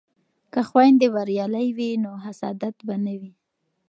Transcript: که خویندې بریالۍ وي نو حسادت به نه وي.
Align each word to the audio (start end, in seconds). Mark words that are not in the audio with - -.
که 0.53 0.61
خویندې 0.69 1.07
بریالۍ 1.15 1.67
وي 1.77 1.91
نو 2.03 2.11
حسادت 2.25 2.75
به 2.87 2.95
نه 3.05 3.13
وي. 3.19 3.33